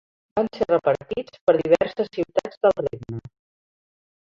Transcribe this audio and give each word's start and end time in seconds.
Van 0.37 0.47
ser 0.55 0.65
repartits 0.69 1.37
per 1.51 1.57
diverses 1.61 2.13
ciutats 2.19 2.61
del 2.67 2.77
regne. 2.85 3.25